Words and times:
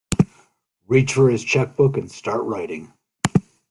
Reach 0.87 1.13
for 1.13 1.29
his 1.29 1.43
cheque-book 1.43 1.95
and 1.95 2.11
start 2.11 2.41
writing. 2.45 2.91